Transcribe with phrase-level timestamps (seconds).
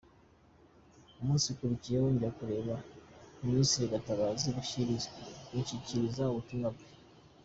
[1.21, 2.75] Umunsi ukurikiyeho njya kureba
[3.45, 4.45] Ministre Gatabazi
[5.55, 6.85] mushyikiriza ubutumwa bwe.